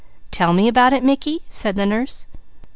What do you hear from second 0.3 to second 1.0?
"Tell me about